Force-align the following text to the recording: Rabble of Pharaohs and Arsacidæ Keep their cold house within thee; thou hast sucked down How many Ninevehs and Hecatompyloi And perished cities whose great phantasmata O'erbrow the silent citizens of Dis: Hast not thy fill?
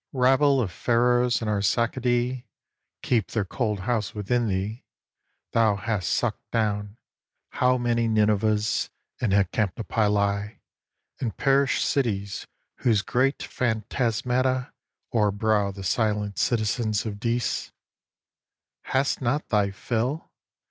Rabble 0.13 0.59
of 0.59 0.71
Pharaohs 0.71 1.43
and 1.43 1.47
Arsacidæ 1.51 2.43
Keep 3.03 3.27
their 3.29 3.45
cold 3.45 3.81
house 3.81 4.15
within 4.15 4.47
thee; 4.47 4.83
thou 5.51 5.75
hast 5.75 6.11
sucked 6.11 6.49
down 6.49 6.97
How 7.51 7.77
many 7.77 8.07
Ninevehs 8.07 8.89
and 9.19 9.31
Hecatompyloi 9.31 10.57
And 11.19 11.37
perished 11.37 11.85
cities 11.85 12.47
whose 12.77 13.03
great 13.03 13.43
phantasmata 13.43 14.73
O'erbrow 15.13 15.71
the 15.71 15.83
silent 15.83 16.39
citizens 16.39 17.05
of 17.05 17.19
Dis: 17.19 17.71
Hast 18.85 19.21
not 19.21 19.49
thy 19.49 19.69
fill? 19.69 20.31